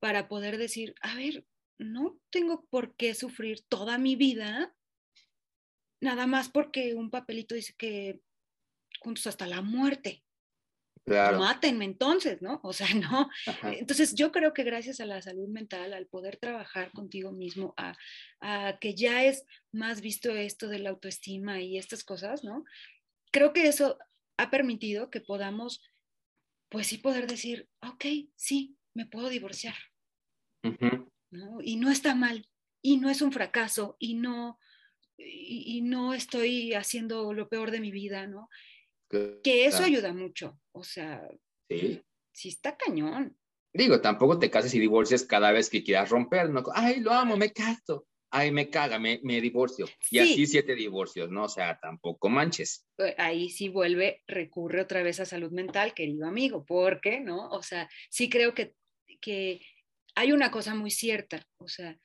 [0.00, 1.44] para poder decir, a ver,
[1.78, 4.74] no tengo por qué sufrir toda mi vida,
[6.00, 8.20] nada más porque un papelito dice que
[9.00, 10.24] juntos hasta la muerte.
[11.08, 11.38] Claro.
[11.38, 12.60] mátenme entonces, ¿no?
[12.62, 13.28] O sea, no.
[13.46, 13.72] Ajá.
[13.72, 17.96] Entonces yo creo que gracias a la salud mental, al poder trabajar contigo mismo, a,
[18.40, 22.64] a que ya es más visto esto de la autoestima y estas cosas, ¿no?
[23.32, 23.98] Creo que eso
[24.38, 25.82] ha permitido que podamos,
[26.70, 28.04] pues sí, poder decir, ok,
[28.36, 29.76] sí, me puedo divorciar,
[30.64, 31.10] Ujú.
[31.30, 31.58] ¿no?
[31.62, 32.48] Y no está mal,
[32.82, 34.58] y no es un fracaso, y no,
[35.18, 38.48] y, y no estoy haciendo lo peor de mi vida, ¿no?
[39.08, 39.86] Que eso Claro.
[39.86, 41.26] ayuda mucho, o sea,
[41.68, 42.02] Sí.
[42.32, 43.36] sí está cañón.
[43.72, 46.62] Digo, tampoco te cases y divorcies cada vez que quieras romper, ¿no?
[46.74, 48.06] Ay, lo amo, me caso.
[48.30, 49.86] Ay, me caga, me, me divorcio.
[50.10, 50.18] Y Sí.
[50.18, 51.44] así siete divorcios, ¿no?
[51.44, 52.86] O sea, tampoco manches.
[52.98, 57.48] eh, ahí sí vuelve, recurre otra vez a salud mental, querido amigo, porque, ¿no?
[57.50, 58.74] O sea, sí creo que,
[59.20, 59.60] que
[60.14, 61.98] hay una cosa muy cierta, o sea,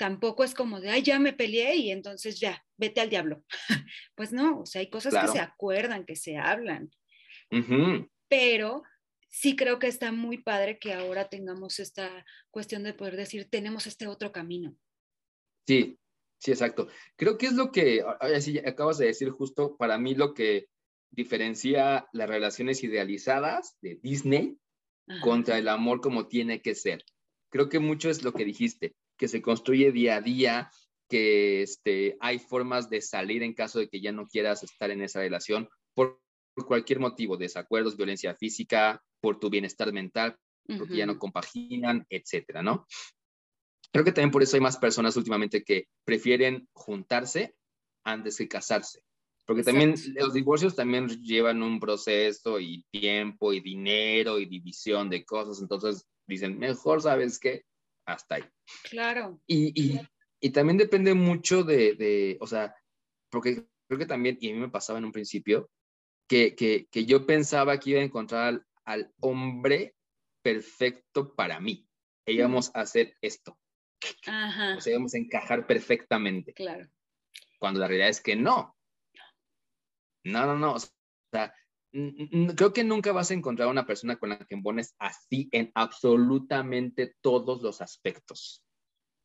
[0.00, 3.44] tampoco es como de, ay, ya me peleé y entonces ya, vete al diablo.
[4.14, 5.26] pues no, o sea, hay cosas Claro.
[5.30, 6.90] que se acuerdan, que se hablan,
[7.50, 8.08] Ujú.
[8.26, 8.82] pero
[9.28, 13.86] sí creo que está muy padre que ahora tengamos esta cuestión de poder decir, tenemos
[13.86, 14.74] este otro camino.
[15.66, 15.98] Sí,
[16.38, 16.88] sí, exacto.
[17.16, 20.68] Creo que es lo que, ahora sí, acabas de decir justo, para mí lo que
[21.10, 24.56] diferencia las relaciones idealizadas de Disney
[25.08, 25.20] Ajá.
[25.20, 27.04] contra el amor como tiene que ser.
[27.50, 30.70] Creo que mucho es lo que dijiste, que se construye día a día,
[31.06, 35.02] que este, hay formas de salir en caso de que ya no quieras estar en
[35.02, 36.22] esa relación por,
[36.54, 40.38] por cualquier motivo, desacuerdos, violencia física, por tu bienestar mental,
[40.78, 42.86] porque ya no compaginan, etcétera, ¿no?
[43.92, 47.54] Creo que también por eso hay más personas últimamente que prefieren juntarse
[48.04, 49.02] antes que casarse.
[49.44, 50.24] Porque también Exacto.
[50.24, 55.60] los divorcios también llevan un proceso y tiempo y dinero y división de cosas.
[55.60, 57.64] Entonces dicen, mejor sabes qué,
[58.12, 58.44] hasta ahí.
[58.84, 59.40] Claro.
[59.46, 60.00] Y, y,
[60.40, 62.74] y también depende mucho de, de, o sea,
[63.30, 65.70] porque creo que también, y a mí me pasaba en un principio,
[66.28, 69.94] que, que, que yo pensaba que iba a encontrar al, al hombre
[70.42, 71.86] perfecto para mí.
[72.26, 73.58] E íbamos a hacer esto.
[74.26, 74.76] Ajá.
[74.76, 76.52] O sea, íbamos a encajar perfectamente.
[76.52, 76.88] Claro.
[77.58, 78.76] Cuando la realidad es que no.
[80.24, 80.74] No, no, no.
[80.74, 81.54] O sea,
[81.92, 87.14] creo que nunca vas a encontrar una persona con la que pones así en absolutamente
[87.20, 88.64] todos los aspectos.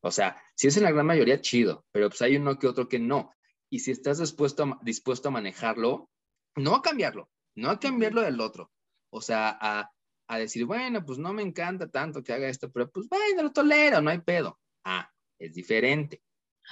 [0.02, 2.88] O sea, si es en la gran mayoría, chido, pero pues hay uno que otro
[2.88, 3.32] que no.
[3.70, 6.10] Y si estás dispuesto a, ma- dispuesto a manejarlo,
[6.56, 8.70] no a cambiarlo, no a cambiarlo del otro.
[9.10, 9.90] O sea, a,
[10.28, 13.52] a decir, bueno, pues no me encanta tanto que haga esto, pero pues bueno, lo
[13.52, 14.60] tolero, no hay pedo.
[14.84, 16.22] Ah, es diferente.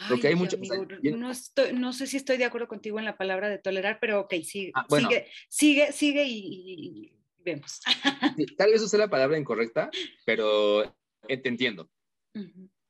[0.09, 0.79] Porque hay Ay, mucho- o sea,
[1.17, 4.21] no, estoy, no sé si estoy de acuerdo contigo en la palabra de tolerar, pero
[4.21, 5.09] ok, sigue, Ah, bueno.
[5.09, 7.81] sigue, sigue, sigue y, vemos.
[8.37, 9.91] Sí, tal vez usé la palabra incorrecta,
[10.25, 10.83] pero
[11.29, 11.91] eh, te entiendo.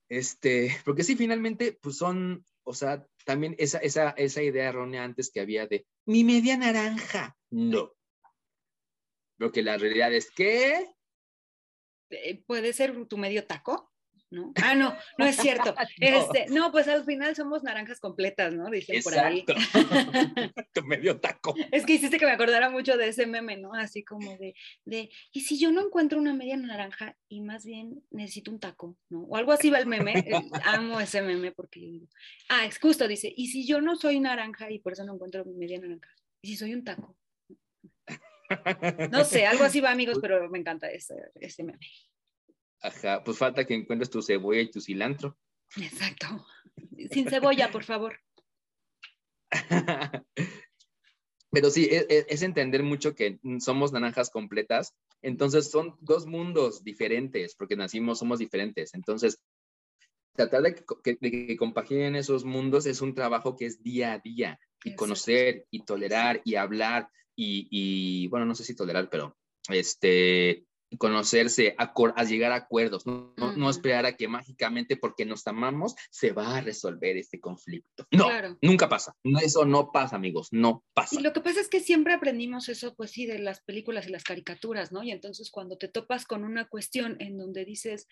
[0.09, 5.31] Este, porque sí, finalmente, pues son, o sea, también esa, esa, esa idea errónea antes
[5.31, 7.37] que había de mi media naranja.
[7.51, 7.93] No.
[9.39, 10.87] Porque la realidad es que
[12.11, 13.93] Eh, Puede ser tu medio taco,
[14.35, 14.53] ¿no?
[14.63, 15.75] Ah, no, no es cierto.
[16.01, 18.69] Este, no, pues al final somos naranjas completas, ¿no?
[18.69, 19.45] Dicen por ahí.
[19.49, 20.83] Exacto.
[20.85, 21.55] medio taco.
[21.71, 23.73] Es que hiciste que me acordara mucho de ese meme, ¿no?
[23.75, 28.03] Así como de, de, y si yo no encuentro una media naranja y más bien
[28.11, 29.23] necesito un taco, ¿no?
[29.23, 30.15] O algo así va el meme.
[30.65, 32.01] Amo ese meme porque
[32.49, 35.45] ah, es justo, dice, y si yo no soy naranja y por eso no encuentro
[35.45, 36.11] mi media naranja,
[36.43, 37.17] y si soy un taco.
[39.11, 41.87] No sé, algo así va, amigos, pero me encanta ese, ese meme.
[42.85, 45.39] Ajá, pues falta que encuentres tu cebolla y tu cilantro.
[45.77, 46.47] Exacto.
[47.11, 48.21] Sin cebolla, por favor.
[51.51, 56.85] Pero sí, e- e- es, entender mucho que somos naranjas completas, entonces son dos mundos
[56.85, 58.93] diferentes, porque nacimos, somos diferentes.
[58.93, 59.39] Entonces,
[60.37, 64.13] tratar de que, que- de que compaginen esos mundos es un trabajo que es día
[64.13, 64.99] a día, y Exacto.
[65.05, 69.39] conocer, y tolerar, y hablar, y, y, bueno, no sé si tolerar, pero
[69.71, 70.67] este,
[70.99, 75.95] conocerse, a, a llegar a acuerdos, no, no, esperar a que mágicamente, porque nos amamos,
[76.11, 78.07] se va a resolver este conflicto.
[78.11, 78.59] No, Claro.
[78.63, 79.15] nunca pasa.
[79.43, 81.19] Eso no pasa, amigos, no pasa.
[81.19, 84.11] Y lo que pasa es que siempre aprendimos eso, pues sí, de las películas y
[84.11, 85.03] las caricaturas, ¿no?
[85.03, 88.07] Y entonces cuando te topas con una cuestión en donde dices,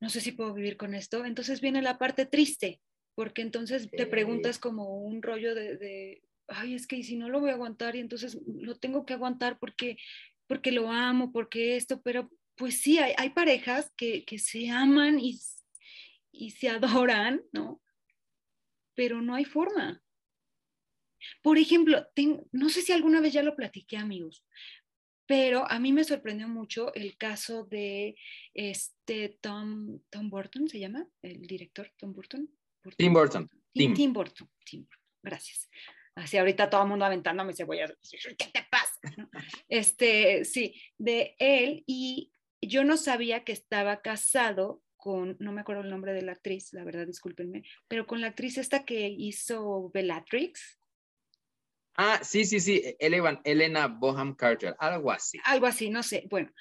[0.00, 2.80] no sé si puedo vivir con esto, entonces viene la parte triste,
[3.14, 7.28] porque entonces te preguntas como un rollo de, de, ay, es que ¿y si no
[7.28, 9.96] lo voy a aguantar y entonces lo tengo que aguantar porque,
[10.46, 15.18] porque lo amo, porque esto, pero pues sí, hay, hay parejas que, que se aman
[15.18, 15.38] y,
[16.32, 17.80] y se adoran, ¿no?
[18.94, 20.02] Pero no hay forma.
[21.42, 24.44] Por ejemplo, ten- no sé si alguna vez ya lo platiqué, amigos,
[25.26, 28.16] pero a mí me sorprendió mucho el caso de
[28.54, 31.06] este Tom, Tom Burton, ¿se llama?
[31.22, 32.48] El director Tom Burton.
[32.82, 32.96] Burton.
[32.98, 33.48] Tim Burton.
[33.48, 33.94] Tim, Tim.
[33.94, 34.50] Tim Burton.
[34.64, 34.98] Tim Burton.
[35.22, 35.70] Gracias.
[36.16, 37.94] Así ahorita todo el mundo aventándome cebollas.
[38.36, 38.81] ¿Qué te pasa?
[39.68, 45.82] Este, sí, de él y yo no sabía que estaba casado con, no me acuerdo
[45.82, 49.90] el nombre de la actriz, la verdad, discúlpenme, pero con la actriz esta que hizo
[49.92, 50.78] Bellatrix.
[51.96, 55.38] Ah, sí, sí, sí, Elena, Elena Boham Carter, algo así.
[55.44, 56.26] Algo así, no sé.
[56.30, 56.52] Bueno,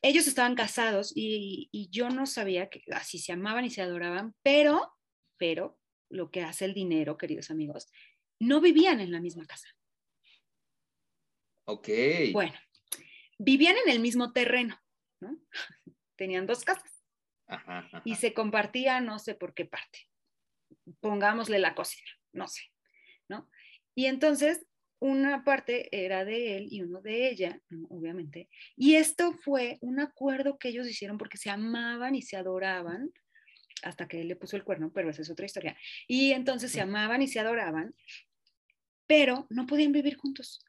[0.00, 4.34] ellos estaban casados y, y yo no sabía que así se amaban y se adoraban,
[4.42, 4.92] pero,
[5.36, 7.90] pero, lo que hace el dinero, queridos amigos,
[8.38, 9.68] no vivían en la misma casa.
[11.66, 11.88] Ok.
[12.32, 12.54] Bueno,
[13.38, 14.80] vivían en el mismo terreno,
[15.20, 15.36] ¿no?
[16.16, 17.04] Tenían dos casas
[17.46, 18.02] Ajá, ajá.
[18.04, 20.08] y se compartían no sé por qué parte.
[21.00, 22.62] Pongámosle la cocina, no sé,
[23.28, 23.50] ¿no?
[23.94, 24.64] Y entonces
[25.00, 28.48] una parte era de él y uno de ella, obviamente.
[28.76, 33.10] Y esto fue un acuerdo que ellos hicieron porque se amaban y se adoraban
[33.82, 35.76] hasta que él le puso el cuerno, pero esa es otra historia.
[36.06, 37.94] Y entonces se amaban y se adoraban,
[39.06, 40.64] pero no podían vivir juntos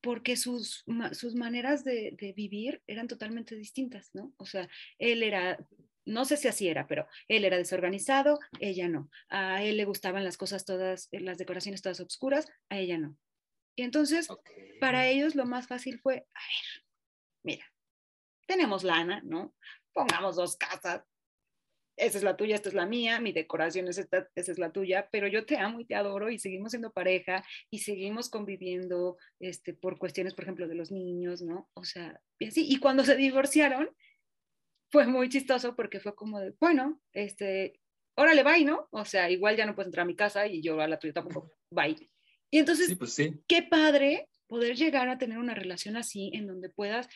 [0.00, 4.32] porque sus, sus maneras de, de vivir eran totalmente distintas, ¿no?
[4.36, 5.58] O sea, él era,
[6.04, 9.10] no sé si así era, pero él era desorganizado, ella no.
[9.28, 13.16] A él le gustaban las cosas todas, las decoraciones todas oscuras, a ella no.
[13.76, 14.28] Y entonces,
[14.80, 16.84] para ellos lo más fácil fue, a ver,
[17.42, 17.64] mira,
[18.46, 19.54] tenemos lana, ¿no?
[19.92, 21.02] Pongamos dos casas.
[22.00, 24.72] Esa es la tuya, esta es la mía, mi decoración es esta, esa es la
[24.72, 29.18] tuya, pero yo te amo y te adoro y seguimos siendo pareja y seguimos conviviendo
[29.38, 31.68] este, por cuestiones, por ejemplo, de los niños, ¿no?
[31.74, 32.66] O sea, y así.
[32.68, 33.90] Y cuando se divorciaron,
[34.90, 37.80] fue muy chistoso porque fue como de, bueno, este,
[38.16, 38.88] órale, bye, ¿no?
[38.90, 41.12] O sea, igual ya no puedes entrar a mi casa y yo a la tuya
[41.12, 42.10] tampoco, bye.
[42.50, 43.40] Y entonces, Sí, pues sí.
[43.46, 47.08] qué padre poder llegar a tener una relación así en donde puedas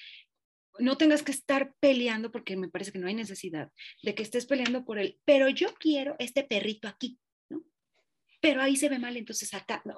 [0.78, 3.70] no tengas que estar peleando porque me parece que no hay necesidad
[4.02, 7.64] de que estés peleando por él, pero yo quiero este perrito aquí, ¿no?
[8.40, 9.94] Pero ahí se ve mal, entonces acá, no.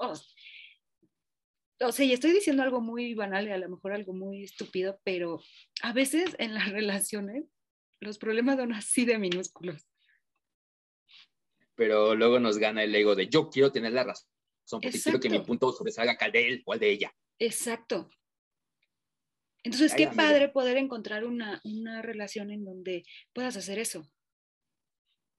[1.81, 4.99] O sea, y estoy diciendo algo muy banal y a lo mejor algo muy estúpido,
[5.05, 5.43] pero
[5.83, 7.45] a veces en las relaciones
[8.01, 9.87] los problemas son así de minúsculos.
[11.75, 14.29] Pero luego nos gana el ego de yo quiero tener la razón,
[14.71, 17.15] porque quiero que mi punto sobresalga al de él o al de ella.
[17.39, 18.09] Exacto.
[19.67, 24.09] Entonces, qué padre poder encontrar una, una relación en donde puedas hacer eso,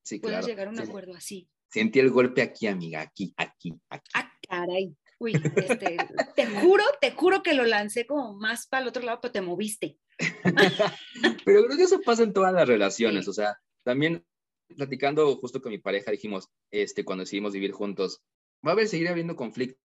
[0.04, 0.48] Sí, puedas claro.
[0.48, 0.84] llegar a un Sí.
[0.84, 1.50] acuerdo así.
[1.70, 4.10] Sentí el golpe aquí, amiga, aquí, aquí, aquí.
[4.14, 4.96] Ah, caray.
[5.20, 5.98] Uy, este,
[6.36, 9.42] te juro, te juro que lo lancé como más para el otro lado, pero te
[9.42, 9.98] moviste.
[11.46, 13.30] Pero creo que eso pasa en todas las relaciones, Sí.
[13.32, 14.26] o sea, también
[14.76, 18.22] platicando justo con mi pareja dijimos, este, cuando decidimos vivir juntos,
[18.66, 19.80] va a haber, seguir habiendo conflictos,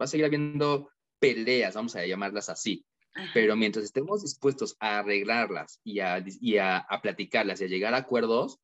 [0.00, 2.86] va a seguir habiendo peleas, vamos a llamarlas así,
[3.32, 7.94] pero mientras estemos dispuestos a arreglarlas y a, y a, a platicarlas y a llegar
[7.94, 8.58] a acuerdos,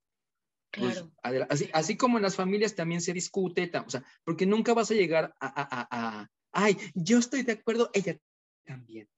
[0.71, 1.47] pues, claro.
[1.51, 4.95] así, así como en las familias también se discute, o sea, porque nunca vas a
[4.95, 5.89] llegar a, a, a-
[6.21, 8.19] a- ay, yo estoy de acuerdo, ella
[8.65, 9.09] también.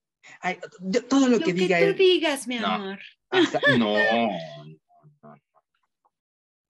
[0.41, 1.95] Ay, yo- todo lo, Lo que que, diga tú él.
[1.95, 2.67] digas, mi No.
[2.67, 2.99] amor.
[3.79, 4.27] No, no,
[5.23, 5.41] no, no.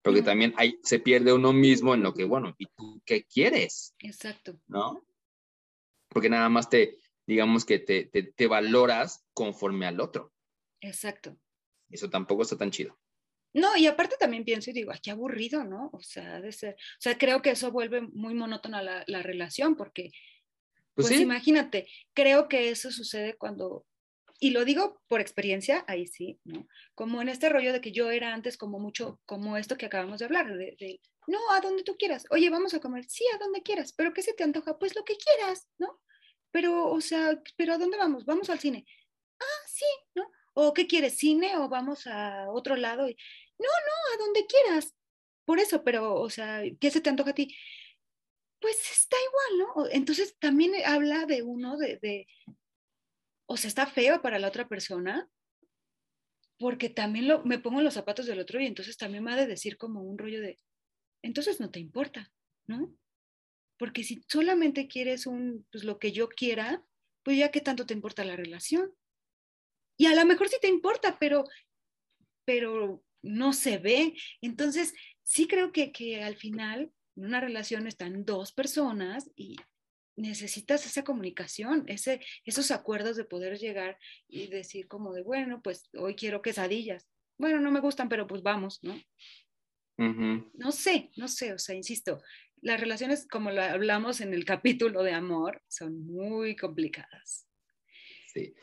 [0.01, 0.25] Porque No.
[0.25, 3.95] también hay, se pierde uno mismo en lo que, bueno, ¿y tú qué quieres?
[3.99, 4.60] Exacto.
[4.67, 5.04] ¿No?
[6.10, 6.97] Porque nada más te,
[7.28, 10.34] digamos que te, te, te valoras conforme al otro.
[10.82, 11.38] Exacto.
[11.90, 13.00] Eso tampoco está tan chido.
[13.54, 15.90] No, y aparte también pienso y digo, ay, qué aburrido, ¿no?
[15.94, 19.76] O sea, de ser, o sea, creo que eso vuelve muy monótona la, la relación,
[19.78, 20.12] porque,
[20.94, 23.86] Pues, pues, sí, imagínate, creo que eso sucede cuando,
[24.40, 26.68] y lo digo por experiencia, ahí sí, ¿no?
[26.96, 30.20] Como en este rollo de que yo era antes como mucho, como esto que acabamos
[30.20, 33.38] de hablar, de, de, no, a donde tú quieras, oye, vamos a comer, sí, a
[33.38, 34.78] donde quieras, pero ¿qué se te antoja?
[34.78, 36.02] Pues lo que quieras, ¿no?
[36.56, 38.24] Pero, o sea, ¿pero a dónde vamos?
[38.24, 38.86] Vamos al cine.
[39.41, 39.84] Ah, sí,
[40.15, 40.24] ¿no?
[40.54, 43.08] ¿O qué quieres, cine o vamos a otro lado?
[43.08, 44.96] No, no, a donde quieras.
[45.44, 47.54] Por eso, pero, o sea, ¿qué se te antoja a ti?
[48.62, 49.89] Pues está igual, ¿no?
[49.91, 52.26] Entonces también habla de uno de,
[53.48, 55.30] o sea, está feo para la otra persona,
[56.58, 59.48] porque también lo, me pongo los zapatos del otro y entonces también me ha de
[59.48, 60.58] decir como un rollo de,
[61.22, 62.32] entonces no te importa,
[62.65, 62.96] ¿no?
[63.78, 66.86] Porque si solamente quieres un, pues lo que yo quiera,
[67.24, 68.94] pues ya qué tanto te importa la relación.
[69.98, 71.46] Y a lo mejor sí te importa, pero,
[72.46, 74.14] pero no se ve.
[74.42, 79.56] Entonces, sí creo que, que al final en una relación están dos personas y
[80.18, 85.90] necesitas esa comunicación, ese, esos acuerdos de poder llegar y decir como de, bueno, pues
[85.98, 87.08] hoy quiero quesadillas.
[87.38, 88.96] Bueno, no me gustan, pero pues vamos, ¿no?
[89.98, 92.21] ujú, No sé, no sé, o sea, insisto,
[92.66, 97.48] las relaciones, como lo hablamos en el capítulo de amor, son muy complicadas,
[98.34, 98.56] sí.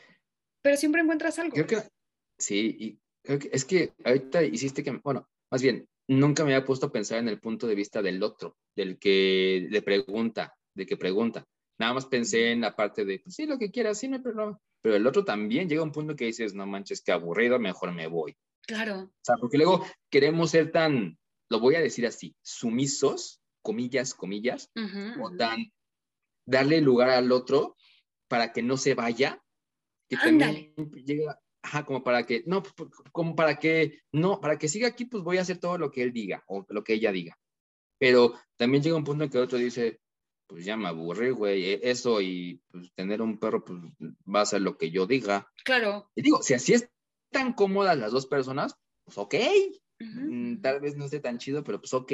[0.61, 1.53] pero siempre encuentras algo.
[1.53, 1.89] Creo que
[2.37, 6.65] sí, y creo que es que ahorita hiciste que, bueno, más bien, nunca me había
[6.65, 10.85] puesto a pensar en el punto de vista del otro, del que le pregunta, de
[10.85, 11.47] que pregunta.
[11.79, 14.21] nada más pensé en la parte de, pues sí, lo que quieras, sí, no hay
[14.21, 14.59] problema.
[14.81, 17.93] Pero el otro también llega a un punto que dices, no manches, qué aburrido, mejor
[17.93, 18.35] me voy.
[18.67, 19.03] Claro.
[19.03, 21.17] O sea, porque luego queremos ser tan,
[21.49, 24.69] lo voy a decir así, sumisos, comillas, comillas,
[25.19, 25.71] o tan
[26.45, 27.75] darle lugar al otro
[28.27, 29.41] para que no se vaya,
[30.09, 30.73] que Ándale.
[30.75, 34.87] también llega, ajá, como para que, no, pues, como para que, no, para que siga
[34.89, 37.39] aquí, pues voy a hacer todo lo que él diga o lo que ella diga.
[37.99, 40.01] Pero también llega un punto en que el otro dice,
[40.47, 43.79] pues ya me aburrí, güey, e- eso y pues tener un perro, pues
[44.27, 45.47] va a ser lo que yo diga.
[45.63, 46.11] Claro.
[46.15, 49.35] Y digo, si así están cómodas las dos personas, pues ok,
[49.99, 52.11] Mm, tal vez no esté tan chido, pero pues ok.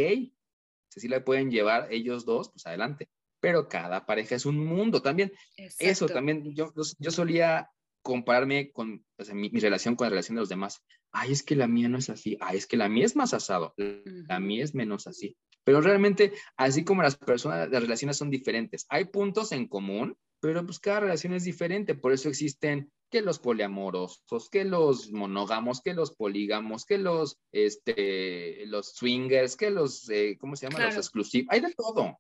[0.90, 3.10] Si sí la pueden llevar ellos dos, pues adelante.
[3.40, 5.32] Pero cada pareja es un mundo también.
[5.56, 7.70] Eso también, yo, yo, solía
[8.02, 10.84] compararme con mi, mi relación con la relación de los demás.
[11.12, 12.38] Ay, es que la mía no es así.
[12.42, 13.74] Ay, es que la mía es más asado.
[13.78, 15.38] La mía es menos así.
[15.64, 18.86] Pero realmente, así como las personas, las relaciones son diferentes.
[18.90, 21.96] Hay puntos en común, pero pues cada relación es diferente.
[21.96, 28.66] Por eso existen que los poliamorosos, que los monógamos, que los polígamos, que los, este,
[28.68, 30.86] los swingers, que los, eh, ¿cómo se llama?
[30.86, 31.48] Los exclusivos.
[31.52, 32.20] Hay de todo.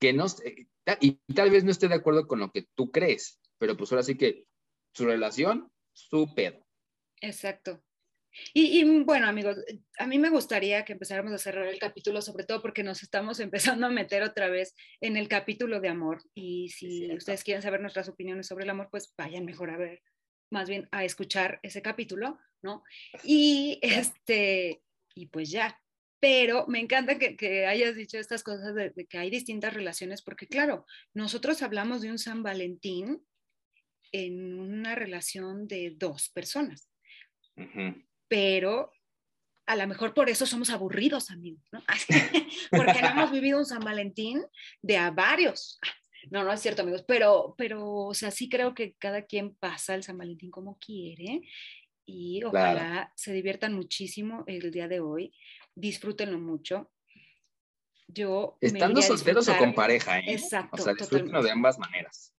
[0.00, 0.66] Que no, eh,
[1.00, 4.02] y tal vez no esté de acuerdo con lo que tú crees, pero pues ahora
[4.02, 4.44] sí que
[4.92, 6.64] su relación, su pedo.
[7.20, 7.82] Exacto.
[8.54, 9.56] Y, y, bueno, amigos,
[9.98, 13.40] a mí me gustaría que empezáramos a cerrar el capítulo, sobre todo porque nos estamos
[13.76, 16.22] empezando a meter otra vez en el capítulo de amor.
[16.34, 20.02] Y si ustedes quieren saber nuestras opiniones sobre el amor, pues vayan mejor a ver,
[20.50, 22.82] más bien a escuchar ese capítulo, ¿no?
[23.22, 24.82] Y este,
[25.14, 25.80] y pues ya.
[26.20, 30.20] Pero me encanta que, que hayas dicho estas cosas de, de que hay distintas relaciones,
[30.20, 30.84] porque claro,
[31.14, 33.24] nosotros hablamos de un San Valentín
[34.10, 36.88] en una relación de dos personas
[37.58, 38.07] Ujú.
[38.28, 38.92] Pero
[39.66, 41.82] a lo mejor por eso somos aburridos, amigos, ¿no?
[42.70, 44.42] Porque no hemos vivido un San Valentín
[44.80, 45.78] de a varios.
[46.30, 49.94] No, no es cierto, amigos, pero, pero, o sea, sí creo que cada quien pasa
[49.94, 51.42] el San Valentín como quiere
[52.06, 55.34] y ojalá se diviertan muchísimo el día de hoy,
[55.74, 56.90] disfrútenlo mucho.
[58.08, 60.32] Yo Estando solteros o con pareja, ¿eh?
[60.32, 61.52] Exacto, O sea, disfrútenlo de totalmente.
[61.52, 62.34] ambas maneras.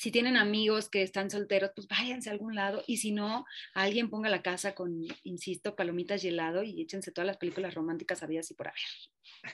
[0.00, 2.82] Si tienen amigos que están solteros, pues váyanse a algún lado.
[2.86, 3.44] Y si no,
[3.74, 8.22] alguien ponga la casa con, insisto, palomitas y helado y échense todas las películas románticas
[8.22, 8.80] habidas y por haber.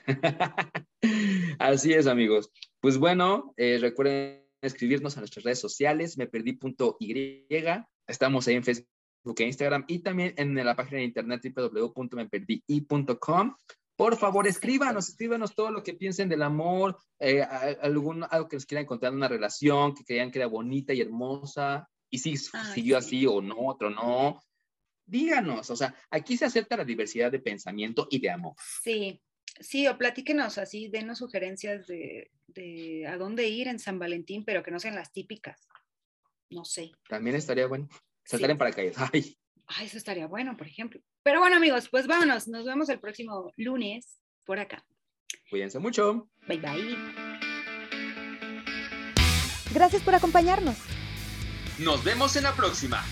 [1.58, 2.52] Así es, amigos.
[2.78, 7.48] Pues bueno, eh, recuerden escribirnos a nuestras redes sociales, me perdí.y.
[8.06, 8.86] Estamos ahí en Facebook
[9.38, 13.56] e Instagram y también en la página de internet www.meperdii.com.
[13.96, 18.66] Por favor, escríbanos, escríbanos todo lo que piensen del amor, eh, algún, algo que nos
[18.66, 22.74] quieran contar de una relación, que crean que era bonita y hermosa, y si Ay,
[22.74, 23.06] siguió sí.
[23.06, 24.42] así o no, otro no.
[25.06, 28.54] Díganos, o sea, aquí se acepta la diversidad de pensamiento y de amor.
[28.82, 29.22] Sí,
[29.60, 34.62] sí, o platíquenos así, denos sugerencias de, de a dónde ir en San Valentín, pero
[34.62, 35.68] que no sean las típicas.
[36.50, 36.92] No sé.
[37.08, 37.88] También estaría bueno.
[38.24, 38.52] Saltar Sí.
[38.52, 38.96] en paracaídas.
[39.12, 41.00] Ay, Ay, eso estaría bueno, por ejemplo.
[41.22, 42.46] Pero bueno, amigos, pues vámonos.
[42.48, 44.84] Nos vemos el próximo lunes por acá.
[45.50, 46.28] cuídense mucho.
[46.46, 46.96] Bye bye.
[49.74, 50.76] Gracias por acompañarnos.
[51.78, 53.04] Nos vemos en la próxima.